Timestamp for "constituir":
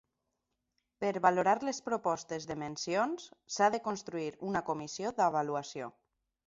3.91-4.31